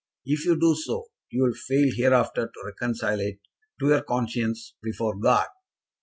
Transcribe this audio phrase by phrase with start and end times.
[0.25, 3.37] If you do so, you will fail hereafter to reconcile it
[3.79, 5.45] to your conscience before God."